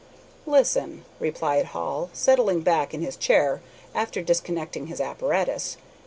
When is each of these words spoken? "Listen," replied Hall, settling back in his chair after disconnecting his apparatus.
"Listen," 0.47 1.05
replied 1.19 1.65
Hall, 1.77 2.09
settling 2.11 2.61
back 2.61 2.91
in 2.91 3.03
his 3.03 3.15
chair 3.15 3.61
after 3.93 4.23
disconnecting 4.23 4.87
his 4.87 4.99
apparatus. 4.99 5.77